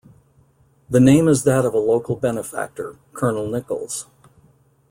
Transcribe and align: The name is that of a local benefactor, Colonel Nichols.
The 0.89 0.99
name 0.99 1.27
is 1.27 1.43
that 1.43 1.63
of 1.63 1.75
a 1.75 1.77
local 1.77 2.15
benefactor, 2.15 2.97
Colonel 3.13 3.47
Nichols. 3.47 4.07